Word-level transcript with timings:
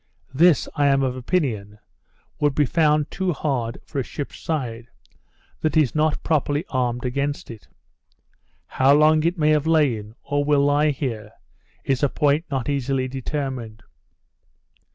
This, 0.33 0.67
I 0.73 0.87
am 0.87 1.03
of 1.03 1.15
opinion, 1.15 1.77
would 2.39 2.55
be 2.55 2.65
found 2.65 3.11
too 3.11 3.33
hard 3.33 3.77
for 3.85 3.99
a 3.99 4.03
ship's 4.03 4.39
side, 4.39 4.87
that 5.59 5.77
is 5.77 5.93
not 5.93 6.23
properly 6.23 6.65
armed 6.69 7.05
against 7.05 7.51
it. 7.51 7.67
How 8.65 8.95
long 8.95 9.23
it 9.23 9.37
may 9.37 9.51
have 9.51 9.67
lain, 9.67 10.15
or 10.23 10.43
will 10.43 10.65
lie 10.65 10.89
here, 10.89 11.33
is 11.83 12.01
a 12.01 12.09
point 12.09 12.45
not 12.49 12.67
easily 12.67 13.07
determined. 13.07 13.83